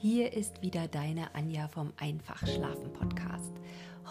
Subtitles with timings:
[0.00, 3.52] Hier ist wieder deine Anja vom Einfach Schlafen Podcast.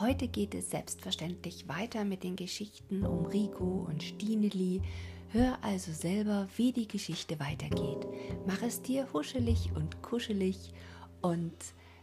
[0.02, 4.82] Heute geht es selbstverständlich weiter mit den Geschichten um Rico und Stineli.
[5.30, 8.06] Hör also selber, wie die Geschichte weitergeht.
[8.46, 10.74] Mach es dir huschelig und kuschelig
[11.22, 11.56] und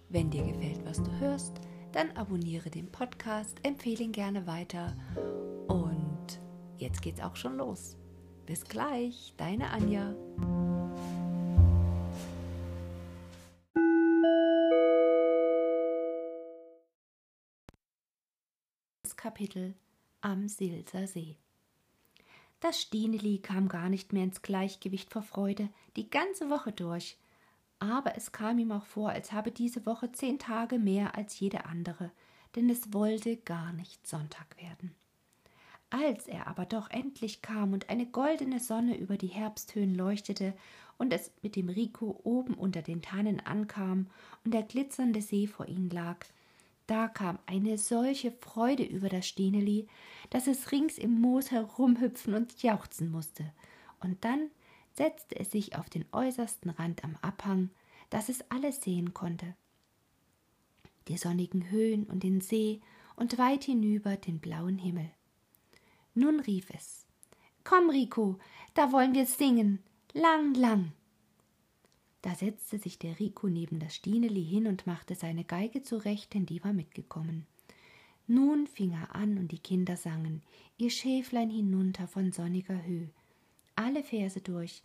[0.09, 1.60] wenn dir gefällt, was du hörst,
[1.92, 4.96] dann abonniere den Podcast, empfehle ihn gerne weiter
[5.68, 6.40] und
[6.78, 7.98] jetzt geht's auch schon los.
[8.46, 10.14] Bis gleich, deine Anja.
[19.44, 19.74] Kapitel
[20.22, 21.36] am Silser See.
[22.60, 27.18] Das Stineli kam gar nicht mehr ins Gleichgewicht vor Freude, die ganze Woche durch.
[27.78, 31.66] Aber es kam ihm auch vor, als habe diese Woche zehn Tage mehr als jede
[31.66, 32.10] andere,
[32.56, 34.95] denn es wollte gar nicht Sonntag werden.
[35.90, 40.54] Als er aber doch endlich kam und eine goldene Sonne über die Herbsthöhen leuchtete
[40.96, 44.06] und es mit dem Rico oben unter den Tannen ankam
[44.42, 46.24] und der glitzernde See vor ihnen lag,
[46.87, 49.88] da kam eine solche Freude über das Stineli,
[50.30, 53.52] dass es rings im Moos herumhüpfen und jauchzen musste,
[54.01, 54.51] und dann
[54.93, 57.71] setzte es sich auf den äußersten Rand am Abhang,
[58.10, 59.54] dass es alles sehen konnte.
[61.09, 62.80] Die sonnigen Höhen und den See
[63.16, 65.10] und weit hinüber den blauen Himmel.
[66.15, 67.06] Nun rief es
[67.65, 68.38] Komm, Rico,
[68.75, 69.82] da wollen wir singen.
[70.12, 70.93] Lang, lang.
[72.25, 76.47] Da setzte sich der Rico neben das Stineli hin und machte seine Geige zurecht, denn
[76.47, 77.47] die war mitgekommen.
[78.26, 80.41] Nun fing er an und die Kinder sangen
[80.78, 83.08] ihr Schäflein hinunter von sonniger Höh.
[83.76, 84.82] Alle Verse durch,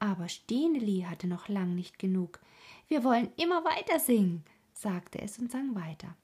[0.00, 2.40] aber Stineli hatte noch lang nicht genug.
[2.88, 6.14] Wir wollen immer weiter singen, sagte es und sang weiter.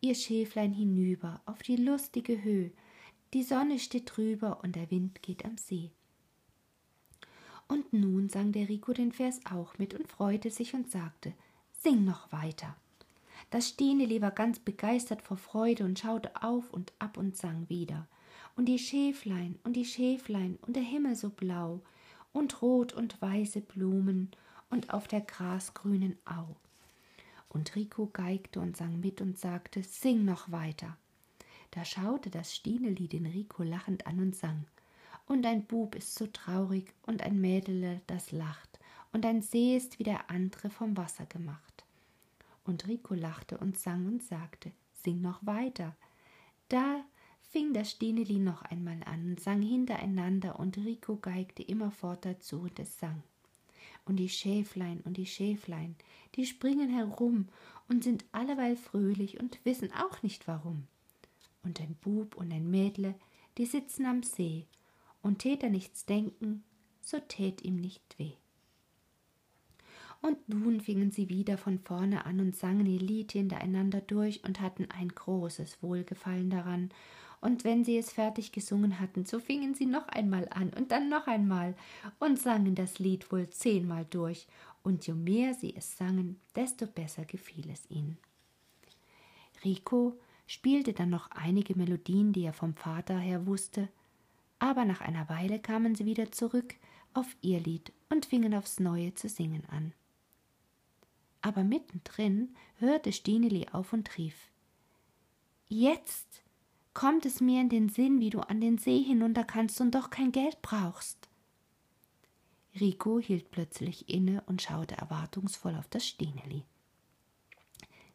[0.00, 2.70] Ihr Schäflein hinüber auf die lustige Höh,
[3.32, 5.92] die Sonne steht drüber und der Wind geht am See.
[7.68, 11.32] Und nun sang der Rico den Vers auch mit und freute sich und sagte:
[11.72, 12.76] Sing noch weiter.
[13.50, 18.06] Das Stineli war ganz begeistert vor Freude und schaute auf und ab und sang wieder.
[18.56, 21.80] Und die Schäflein und die Schäflein und der Himmel so blau
[22.32, 24.30] und rot und weiße Blumen
[24.70, 26.56] und auf der grasgrünen Au.
[27.48, 30.96] Und Rico geigte und sang mit und sagte: Sing noch weiter.
[31.70, 34.64] Da schaute das Stineli den Rico lachend an und sang.
[35.26, 38.78] Und ein Bub ist so traurig und ein Mädele, das lacht,
[39.12, 41.84] und ein See ist wie der andere vom Wasser gemacht.
[42.64, 45.96] Und Rico lachte und sang und sagte, sing noch weiter.
[46.68, 47.04] Da
[47.40, 52.78] fing das Stineli noch einmal an und sang hintereinander, und Rico geigte immerfort dazu und
[52.78, 53.22] es sang.
[54.04, 55.96] Und die Schäflein und die Schäflein,
[56.36, 57.48] die springen herum
[57.88, 60.86] und sind alleweil fröhlich und wissen auch nicht warum
[61.66, 63.14] und ein Bub und ein Mädle,
[63.58, 64.64] die sitzen am See,
[65.26, 66.62] und tät er nichts denken,
[67.00, 68.34] so tät ihm nicht weh.
[70.22, 74.60] Und nun fingen sie wieder von vorne an und sangen ihr Lied hintereinander durch und
[74.60, 76.90] hatten ein großes Wohlgefallen daran,
[77.42, 81.10] und wenn sie es fertig gesungen hatten, so fingen sie noch einmal an und dann
[81.10, 81.74] noch einmal
[82.18, 84.46] und sangen das Lied wohl zehnmal durch,
[84.82, 88.16] und je mehr sie es sangen, desto besser gefiel es ihnen.
[89.64, 93.88] Rico spielte dann noch einige Melodien, die er vom Vater her wusste,
[94.58, 96.74] aber nach einer Weile kamen sie wieder zurück
[97.14, 99.92] auf ihr Lied und fingen aufs Neue zu singen an.
[101.42, 104.50] Aber mittendrin hörte Stineli auf und rief
[105.68, 106.42] Jetzt
[106.94, 110.10] kommt es mir in den Sinn, wie du an den See hinunter kannst und doch
[110.10, 111.28] kein Geld brauchst.
[112.80, 116.64] Rico hielt plötzlich inne und schaute erwartungsvoll auf das Stineli.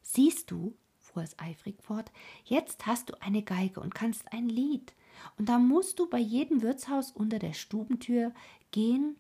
[0.01, 2.11] Siehst du, fuhr es eifrig fort,
[2.45, 4.93] jetzt hast du eine Geige und kannst ein Lied.
[5.37, 8.33] Und da musst du bei jedem Wirtshaus unter der Stubentür
[8.71, 9.17] gehen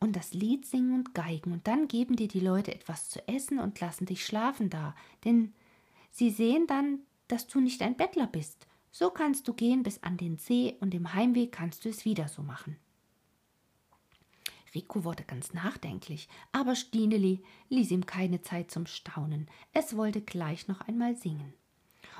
[0.00, 3.58] und das Lied singen und geigen, und dann geben dir die Leute etwas zu essen
[3.58, 4.94] und lassen dich schlafen da,
[5.24, 5.52] denn
[6.10, 8.66] sie sehen dann, dass du nicht ein Bettler bist.
[8.90, 12.28] So kannst du gehen bis an den See, und im Heimweg kannst du es wieder
[12.28, 12.76] so machen.
[14.74, 19.48] Rico wurde ganz nachdenklich, aber Stineli ließ ihm keine Zeit zum Staunen.
[19.72, 21.52] Es wollte gleich noch einmal singen.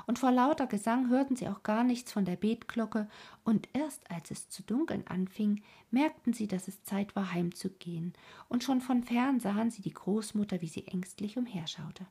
[0.07, 3.07] Und vor lauter Gesang hörten sie auch gar nichts von der Betglocke,
[3.43, 8.13] und erst als es zu dunkeln anfing, merkten sie, dass es Zeit war, heimzugehen,
[8.49, 12.05] und schon von fern sahen sie die Großmutter, wie sie ängstlich umherschaute.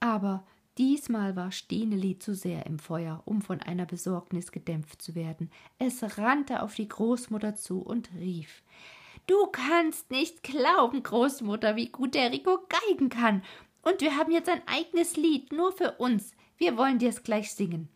[0.00, 0.44] Aber
[0.78, 5.50] Diesmal war Stineli zu sehr im Feuer, um von einer Besorgnis gedämpft zu werden.
[5.78, 8.62] Es rannte auf die Großmutter zu und rief
[9.26, 13.42] Du kannst nicht glauben, Großmutter, wie gut der Rico geigen kann.
[13.86, 16.32] Und wir haben jetzt ein eigenes Lied, nur für uns.
[16.56, 17.88] Wir wollen dir's gleich singen.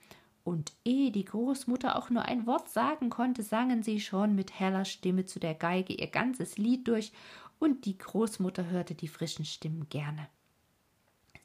[0.44, 4.84] Und ehe die Großmutter auch nur ein Wort sagen konnte, sangen sie schon mit heller
[4.84, 7.10] Stimme zu der Geige ihr ganzes Lied durch,
[7.58, 10.28] und die Großmutter hörte die frischen Stimmen gerne.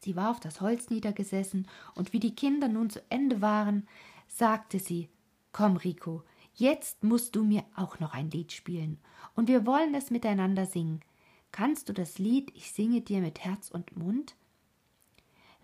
[0.01, 3.87] Sie war auf das Holz niedergesessen, und wie die Kinder nun zu Ende waren,
[4.27, 5.09] sagte sie
[5.53, 6.21] Komm, Rico,
[6.53, 8.99] jetzt musst du mir auch noch ein Lied spielen,
[9.35, 11.01] und wir wollen es miteinander singen.
[11.55, 14.35] Kannst du das Lied Ich singe dir mit Herz und Mund?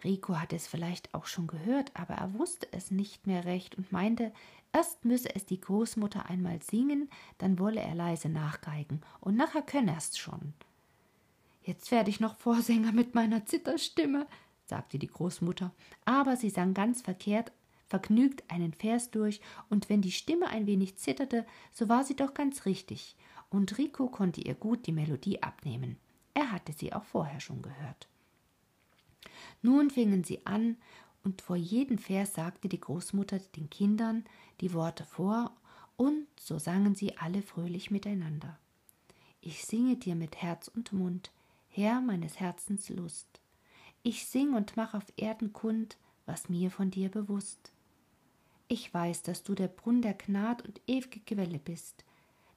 [0.05, 3.91] Rico hatte es vielleicht auch schon gehört, aber er wusste es nicht mehr recht und
[3.91, 4.31] meinte,
[4.71, 7.09] erst müsse es die Großmutter einmal singen,
[7.39, 10.53] dann wolle er leise nachgeigen, und nachher könne er's schon.
[11.61, 14.27] Jetzt werde ich noch Vorsänger mit meiner Zitterstimme,
[14.63, 15.73] sagte die Großmutter,
[16.05, 17.51] aber sie sang ganz verkehrt
[17.91, 22.33] vergnügt einen Vers durch, und wenn die Stimme ein wenig zitterte, so war sie doch
[22.33, 23.17] ganz richtig,
[23.51, 25.97] und Rico konnte ihr gut die Melodie abnehmen.
[26.33, 28.07] Er hatte sie auch vorher schon gehört.
[29.61, 30.77] Nun fingen sie an,
[31.23, 34.25] und vor jedem Vers sagte die Großmutter den Kindern
[34.59, 35.55] die Worte vor,
[35.97, 38.57] und so sangen sie alle fröhlich miteinander.
[39.41, 41.31] Ich singe dir mit Herz und Mund,
[41.69, 43.39] Herr meines Herzens Lust.
[44.01, 47.71] Ich sing und mach auf Erden kund, was mir von dir bewusst.
[48.67, 52.03] Ich weiß, dass du der Brunn der Gnad und ew'ge Quelle bist,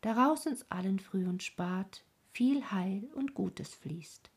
[0.04, 4.30] daraus uns allen früh und spat viel Heil und Gutes fließt.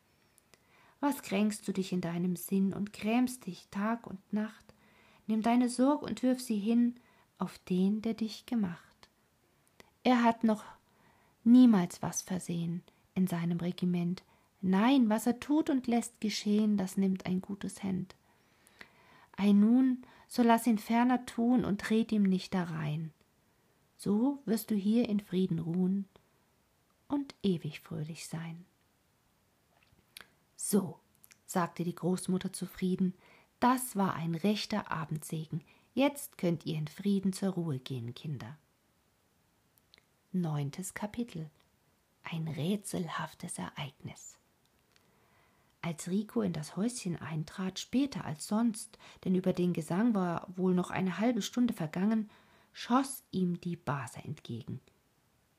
[1.00, 4.74] Was kränkst du dich in deinem Sinn und grämst dich Tag und Nacht?
[5.26, 6.94] Nimm deine Sorg und wirf sie hin
[7.38, 9.08] auf den, der dich gemacht.
[10.02, 10.64] Er hat noch
[11.44, 12.82] niemals was versehen
[13.14, 14.22] in seinem Regiment,
[14.60, 18.16] Nein, was er tut und lässt geschehen, das nimmt ein gutes Händ.
[19.36, 23.12] Ei nun, so lass ihn ferner tun und red ihm nicht darein.
[23.98, 26.06] So wirst du hier in Frieden ruhen
[27.08, 28.64] und ewig fröhlich sein.
[30.54, 31.00] So,
[31.46, 33.14] sagte die Großmutter zufrieden,
[33.58, 35.64] das war ein rechter Abendsegen.
[35.94, 38.56] Jetzt könnt ihr in Frieden zur Ruhe gehen, Kinder.
[40.30, 41.50] Neuntes Kapitel
[42.22, 44.38] Ein rätselhaftes Ereignis.
[45.82, 50.74] Als Rico in das Häuschen eintrat, später als sonst, denn über den Gesang war wohl
[50.74, 52.30] noch eine halbe Stunde vergangen,
[52.78, 54.80] schoss ihm die Base entgegen.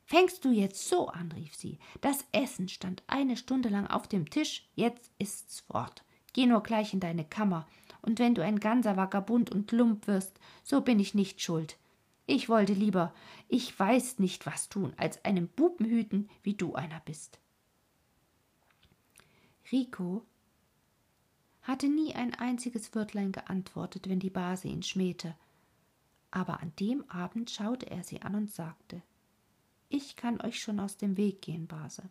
[0.06, 1.77] Fängst du jetzt so an, rief sie.
[2.00, 6.06] Das Essen stand eine Stunde lang auf dem Tisch, jetzt ist's fort.
[6.31, 7.68] Geh nur gleich in deine Kammer,
[8.01, 11.77] und wenn du ein ganzer Vagabund und Lump wirst, so bin ich nicht schuld.
[12.25, 13.13] Ich wollte lieber,
[13.50, 17.38] ich weiß nicht was tun, als einem Buben hüten, wie du einer bist.
[19.74, 20.24] Rico
[21.63, 25.36] hatte nie ein einziges Wörtlein geantwortet, wenn die Base ihn schmähte,
[26.31, 29.02] aber an dem Abend schaute er sie an und sagte
[29.90, 32.04] Ich kann euch schon aus dem Weg gehen, Base.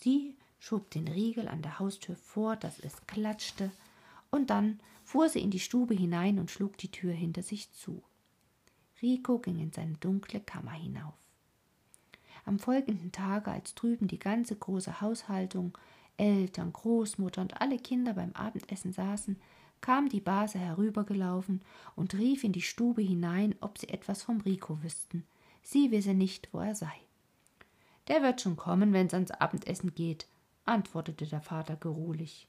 [0.00, 3.70] Sie schob den Riegel an der Haustür vor, dass es klatschte,
[4.30, 8.02] und dann fuhr sie in die Stube hinein und schlug die Tür hinter sich zu.
[9.00, 11.14] Rico ging in seine dunkle Kammer hinauf.
[12.44, 15.76] Am folgenden Tage, als drüben die ganze große Haushaltung
[16.16, 19.40] Eltern, Großmutter und alle Kinder beim Abendessen saßen,
[19.80, 21.62] kam die Base herübergelaufen
[21.96, 25.24] und rief in die Stube hinein, ob sie etwas vom Rico wüssten.
[25.62, 26.92] Sie wisse nicht, wo er sei.
[28.08, 30.26] Der wird schon kommen, wenn's ans Abendessen geht,
[30.64, 32.48] antwortete der Vater geruhlich.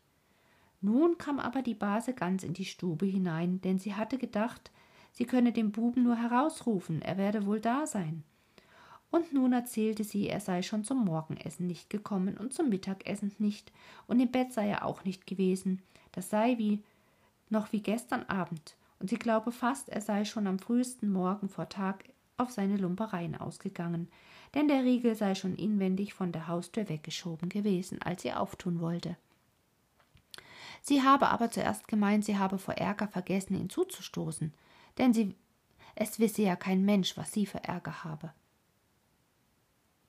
[0.82, 4.72] Nun kam aber die Base ganz in die Stube hinein, denn sie hatte gedacht,
[5.12, 8.24] sie könne den Buben nur herausrufen, er werde wohl da sein
[9.12, 13.72] und nun erzählte sie, er sei schon zum Morgenessen nicht gekommen und zum Mittagessen nicht,
[14.08, 15.82] und im Bett sei er auch nicht gewesen,
[16.12, 16.84] das sei wie
[17.50, 21.70] noch wie gestern Abend, und sie glaube fast, er sei schon am frühesten Morgen vor
[21.70, 22.06] Tag
[22.38, 24.10] auf seine Lumpereien ausgegangen,
[24.54, 29.18] denn der Riegel sei schon inwendig von der Haustür weggeschoben gewesen, als sie auftun wollte.
[30.82, 34.54] Sie habe aber zuerst gemeint, sie habe vor Ärger vergessen, ihn zuzustoßen,
[34.98, 35.36] denn sie
[35.96, 38.34] es wisse ja kein Mensch, was sie für Ärger habe.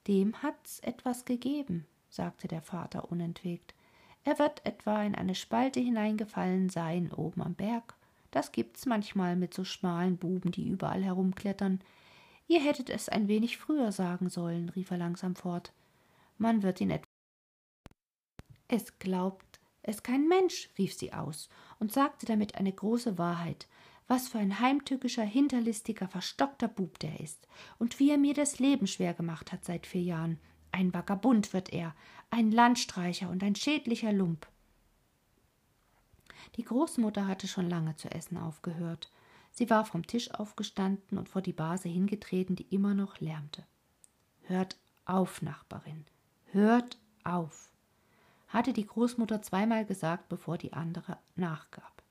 [0.06, 3.74] Dem hat's etwas gegeben, sagte der Vater unentwegt.
[4.24, 7.94] Er wird etwa in eine Spalte hineingefallen sein, oben am Berg.
[8.30, 11.80] Das gibt's manchmal mit so schmalen Buben, die überall herumklettern.
[12.46, 15.72] Ihr hättet es ein wenig früher sagen sollen, rief er langsam fort.
[16.38, 17.06] Man wird ihn etwa.
[18.68, 19.50] Es glaubt
[19.82, 21.48] es kein Mensch, rief sie aus
[21.78, 23.66] und sagte damit eine große Wahrheit,
[24.08, 27.46] was für ein heimtückischer, hinterlistiger, verstockter Bub der ist
[27.78, 30.38] und wie er mir das Leben schwer gemacht hat seit vier Jahren.
[30.72, 31.94] Ein Vagabund wird er,
[32.30, 34.46] ein Landstreicher und ein schädlicher Lump.
[36.56, 39.10] Die Großmutter hatte schon lange zu essen aufgehört.
[39.50, 43.64] Sie war vom Tisch aufgestanden und vor die Base hingetreten, die immer noch lärmte.
[44.42, 46.04] Hört auf, Nachbarin,
[46.52, 47.70] hört auf,
[48.48, 52.02] hatte die Großmutter zweimal gesagt, bevor die andere nachgab.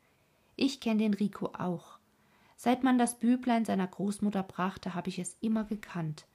[0.56, 1.98] Ich kenne den Rico auch.
[2.56, 6.26] Seit man das Büblein seiner Großmutter brachte, habe ich es immer gekannt.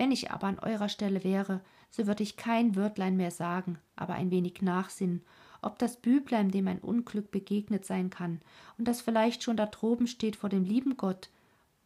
[0.00, 4.14] Wenn ich aber an eurer Stelle wäre, so würde ich kein Wörtlein mehr sagen, aber
[4.14, 5.20] ein wenig nachsinnen,
[5.60, 8.40] ob das Büblein, dem ein Unglück begegnet sein kann
[8.78, 11.28] und das vielleicht schon da droben steht vor dem lieben Gott,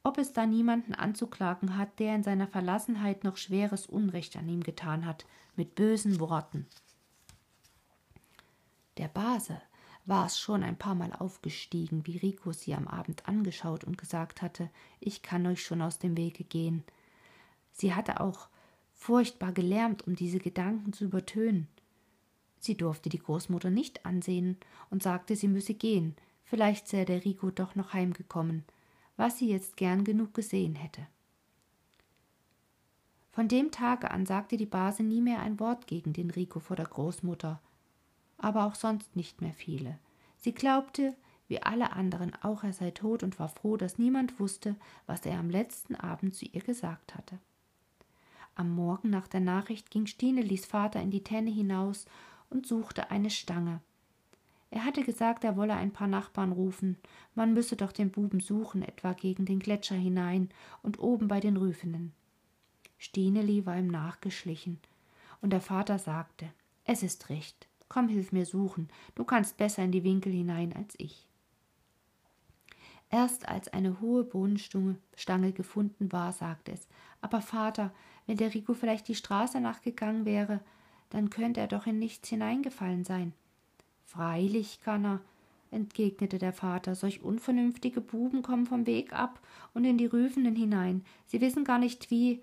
[0.05, 4.63] ob es da niemanden anzuklagen hat, der in seiner Verlassenheit noch schweres Unrecht an ihm
[4.63, 6.69] getan hat, mit bösen Worten.
[8.97, 9.61] Der Base
[10.07, 14.41] war es schon ein paar Mal aufgestiegen, wie Rico sie am Abend angeschaut und gesagt
[14.41, 16.85] hatte, ich kann euch schon aus dem Wege gehen.
[17.75, 18.49] Sie hatte auch
[18.93, 21.69] furchtbar gelärmt, um diese Gedanken zu übertönen.
[22.59, 24.57] Sie durfte die Großmutter nicht ansehen
[24.89, 28.65] und sagte, sie müsse gehen, vielleicht sei der Rico doch noch heimgekommen,
[29.17, 31.07] was sie jetzt gern genug gesehen hätte.
[33.33, 36.77] Von dem Tage an sagte die Base nie mehr ein Wort gegen den Rico vor
[36.77, 37.61] der Großmutter,
[38.39, 39.99] aber auch sonst nicht mehr viele.
[40.39, 41.15] Sie glaubte,
[41.49, 44.77] wie alle anderen auch, er sei tot und war froh, dass niemand wusste,
[45.07, 47.39] was er am letzten Abend zu ihr gesagt hatte.
[48.57, 52.07] Am Morgen nach der Nachricht ging Stinelis Vater in die Tenne hinaus
[52.51, 53.81] und suchte eine Stange.
[54.71, 56.97] Er hatte gesagt, er wolle ein paar Nachbarn rufen,
[57.35, 60.51] man müsse doch den Buben suchen, etwa gegen den Gletscher hinein
[60.83, 62.13] und oben bei den Rüfenen.
[62.99, 64.79] Stineli war ihm nachgeschlichen,
[65.41, 66.49] und der Vater sagte,
[66.85, 70.95] es ist recht, komm, hilf mir suchen, du kannst besser in die Winkel hinein als
[70.99, 71.29] ich.
[73.11, 76.89] Erst als eine hohe Bohnenstange gefunden war, sagte es,
[77.21, 77.93] aber Vater,
[78.27, 80.61] wenn der Rico vielleicht die Straße nachgegangen wäre,
[81.11, 83.33] dann könnte er doch in nichts hineingefallen sein.
[84.05, 85.21] Freilich kann er,
[85.71, 89.41] entgegnete der Vater, solch unvernünftige Buben kommen vom Weg ab
[89.75, 92.43] und in die Rüfenen hinein, sie wissen gar nicht wie,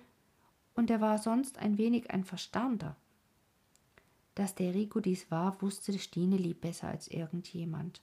[0.73, 2.95] und er war sonst ein wenig ein Verstaunder.
[4.35, 8.01] Dass der Rico dies war, wusste Stineli besser als irgendjemand.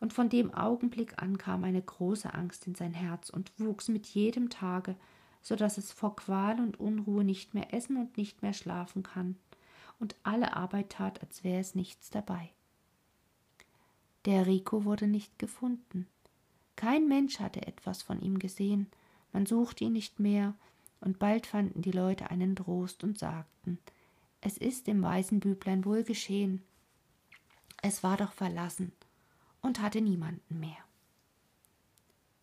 [0.00, 4.06] Und von dem Augenblick an kam eine große Angst in sein Herz und wuchs mit
[4.06, 4.96] jedem Tage,
[5.42, 9.36] so dass es vor Qual und Unruhe nicht mehr essen und nicht mehr schlafen kann
[10.00, 12.50] und alle Arbeit tat, als wäre es nichts dabei.
[14.24, 16.06] Der Rico wurde nicht gefunden.
[16.74, 18.88] Kein Mensch hatte etwas von ihm gesehen,
[19.32, 20.54] man suchte ihn nicht mehr,
[21.02, 23.78] und bald fanden die Leute einen Trost und sagten,
[24.40, 26.62] es ist dem weißen Büblein wohl geschehen.
[27.82, 28.92] Es war doch verlassen
[29.62, 30.78] und hatte niemanden mehr.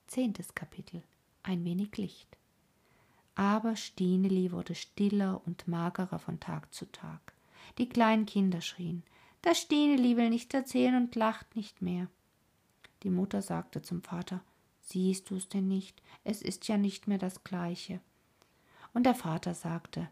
[0.08, 1.04] Zehntes Kapitel
[1.44, 2.38] Ein wenig Licht.
[3.36, 7.34] Aber Stineli wurde stiller und magerer von Tag zu Tag.
[7.78, 9.04] Die kleinen Kinder schrien.
[9.42, 12.08] Das Stineli will nicht erzählen und lacht nicht mehr.
[13.04, 14.42] Die Mutter sagte zum Vater,
[14.82, 16.02] Siehst du's denn nicht?
[16.24, 18.00] Es ist ja nicht mehr das Gleiche.
[18.94, 20.10] Und der Vater sagte,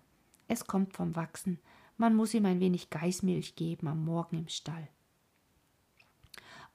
[0.47, 1.59] Es kommt vom Wachsen,
[1.97, 4.89] man muss ihm ein wenig Geißmilch geben am Morgen im Stall.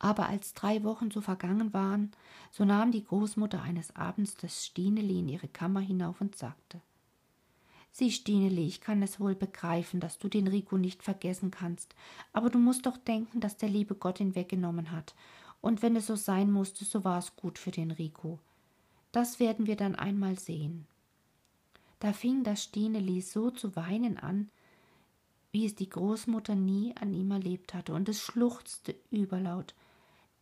[0.01, 2.11] Aber als drei Wochen so vergangen waren,
[2.51, 6.81] so nahm die Großmutter eines Abends das Stineli in ihre Kammer hinauf und sagte
[7.93, 11.95] Sieh, Stineli, ich kann es wohl begreifen, dass du den Rico nicht vergessen kannst,
[12.33, 15.15] aber du musst doch denken, dass der liebe Gott ihn weggenommen hat,
[15.61, 18.39] und wenn es so sein musste, so war es gut für den Rico.
[19.13, 20.87] Das werden wir dann einmal sehen.
[21.99, 24.49] Da fing das Stineli so zu weinen an,
[25.53, 29.75] wie es die Großmutter nie an ihm erlebt hatte, und es schluchzte überlaut.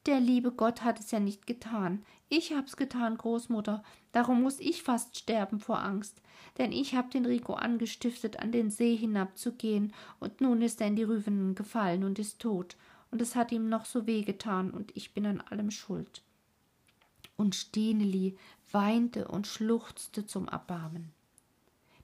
[0.09, 2.03] Der liebe Gott hat es ja nicht getan.
[2.31, 3.83] Ich hab's getan, Großmutter.
[4.13, 6.23] Darum muss ich fast sterben vor Angst.
[6.57, 10.97] Denn ich hab den Rico angestiftet, an den See hinabzugehen, und nun ist er in
[10.97, 12.79] die Rüvenen gefallen und ist tot.
[13.11, 16.23] Und es hat ihm noch so weh getan, und ich bin an allem schuld.
[17.37, 18.35] Und Stineli
[18.73, 21.13] weinte und schluchzte zum Erbarmen.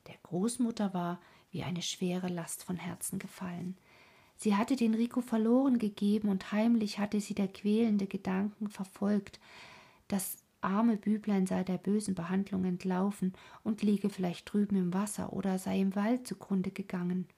[0.08, 3.78] Der Großmutter war wie eine schwere Last von Herzen gefallen.
[4.37, 9.41] Sie hatte den Rico verloren gegeben und heimlich hatte sie der quälende Gedanken verfolgt,
[10.09, 15.59] das arme Büblein sei der bösen Behandlung entlaufen und liege vielleicht drüben im Wasser oder
[15.59, 17.29] sei im Wald zugrunde gegangen.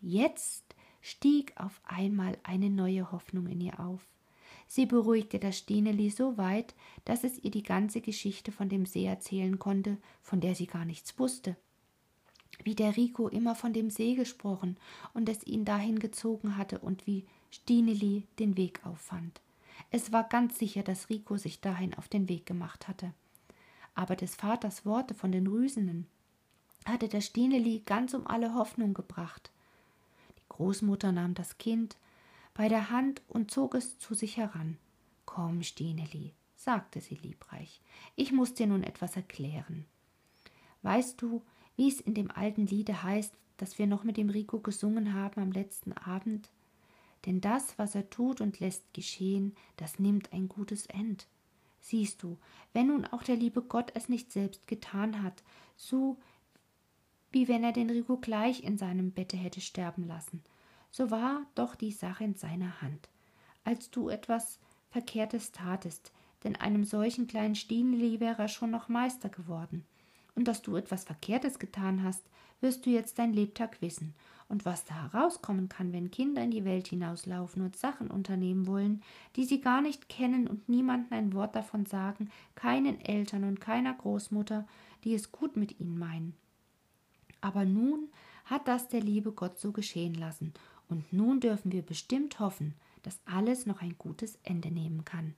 [0.00, 4.06] Jetzt stieg auf einmal eine neue Hoffnung in ihr auf.
[4.68, 6.74] Sie beruhigte das Stineli so weit,
[7.04, 10.84] dass es ihr die ganze Geschichte von dem See erzählen konnte, von der sie gar
[10.84, 11.56] nichts wusste
[12.64, 14.76] wie der Rico immer von dem See gesprochen
[15.14, 19.40] und es ihn dahin gezogen hatte und wie Stineli den Weg auffand.
[19.90, 23.12] Es war ganz sicher, dass Rico sich dahin auf den Weg gemacht hatte.
[23.94, 26.06] Aber des Vaters Worte von den Rüsenen
[26.84, 29.50] hatte der Stineli ganz um alle Hoffnung gebracht.
[30.38, 31.96] Die Großmutter nahm das Kind
[32.54, 34.78] bei der Hand und zog es zu sich heran.
[35.26, 37.80] Komm, Stineli, sagte sie liebreich,
[38.16, 39.86] ich muss dir nun etwas erklären.
[40.82, 41.42] Weißt du,
[41.76, 45.40] wie es in dem alten Liede heißt, das wir noch mit dem Rico gesungen haben
[45.40, 46.50] am letzten Abend.
[47.26, 51.26] Denn das, was er tut und lässt geschehen, das nimmt ein gutes End.
[51.80, 52.38] Siehst du,
[52.72, 55.42] wenn nun auch der liebe Gott es nicht selbst getan hat,
[55.76, 56.16] so
[57.30, 60.42] wie wenn er den Rico gleich in seinem Bette hätte sterben lassen.
[60.90, 63.08] So war doch die Sache in seiner Hand.
[63.64, 64.58] Als du etwas
[64.90, 66.12] Verkehrtes tatest,
[66.44, 69.84] denn einem solchen kleinen Stineli wäre er schon noch Meister geworden.
[70.34, 72.22] Und dass du etwas Verkehrtes getan hast,
[72.60, 74.14] wirst du jetzt dein Lebtag wissen.
[74.48, 79.02] Und was da herauskommen kann, wenn Kinder in die Welt hinauslaufen und Sachen unternehmen wollen,
[79.36, 83.94] die sie gar nicht kennen und niemandem ein Wort davon sagen, keinen Eltern und keiner
[83.94, 84.66] Großmutter,
[85.04, 86.34] die es gut mit ihnen meinen.
[87.40, 88.08] Aber nun
[88.44, 90.52] hat das der liebe Gott so geschehen lassen,
[90.88, 95.34] und nun dürfen wir bestimmt hoffen, dass alles noch ein gutes Ende nehmen kann.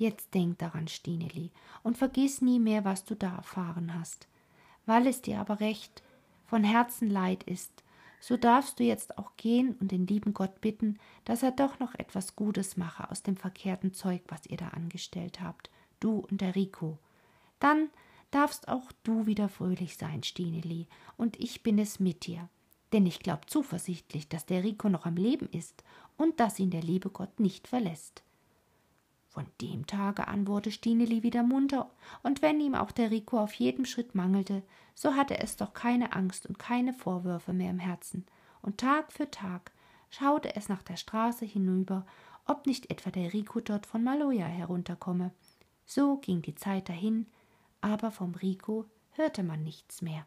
[0.00, 1.50] Jetzt denk daran, Stineli,
[1.82, 4.28] und vergiss nie mehr, was du da erfahren hast.
[4.86, 6.02] Weil es dir aber recht
[6.46, 7.84] von Herzen leid ist,
[8.18, 11.94] so darfst du jetzt auch gehen und den lieben Gott bitten, dass er doch noch
[11.96, 15.68] etwas Gutes mache aus dem verkehrten Zeug, was ihr da angestellt habt,
[16.00, 16.96] du und der Rico.
[17.58, 17.90] Dann
[18.30, 20.86] darfst auch du wieder fröhlich sein, Stineli,
[21.18, 22.48] und ich bin es mit dir.
[22.94, 25.84] Denn ich glaub zuversichtlich, dass der Rico noch am Leben ist
[26.16, 28.22] und dass ihn der liebe Gott nicht verlässt.
[29.30, 31.88] Von dem Tage an wurde Stineli wieder munter,
[32.24, 34.64] und wenn ihm auch der Rico auf jedem Schritt mangelte,
[34.96, 38.26] so hatte es doch keine Angst und keine Vorwürfe mehr im Herzen,
[38.60, 39.70] und Tag für Tag
[40.10, 42.06] schaute es nach der Straße hinüber,
[42.44, 45.30] ob nicht etwa der Rico dort von Maloja herunterkomme.
[45.86, 47.28] So ging die Zeit dahin,
[47.80, 50.26] aber vom Rico hörte man nichts mehr.